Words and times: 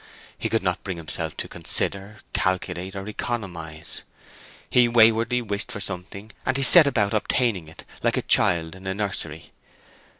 He 0.35 0.49
could 0.49 0.63
not 0.63 0.81
bring 0.83 0.97
himself 0.97 1.37
to 1.37 1.47
consider, 1.47 2.21
calculate, 2.33 2.95
or 2.95 3.07
economize. 3.07 4.01
He 4.67 4.87
waywardly 4.87 5.43
wished 5.43 5.71
for 5.71 5.79
something, 5.79 6.31
and 6.43 6.57
he 6.57 6.63
set 6.63 6.87
about 6.87 7.13
obtaining 7.13 7.67
it 7.67 7.85
like 8.01 8.17
a 8.17 8.23
child 8.23 8.73
in 8.73 8.87
a 8.87 8.95
nursery. 8.95 9.51